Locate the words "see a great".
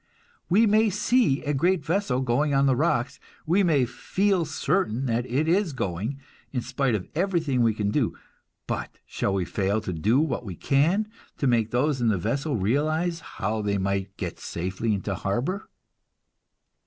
0.89-1.85